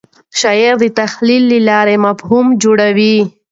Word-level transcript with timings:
شاعر 0.39 0.75
د 0.81 0.85
تخیل 0.97 1.43
له 1.51 1.59
لارې 1.69 1.95
مفهوم 2.05 2.45
جوړوي. 2.63 3.17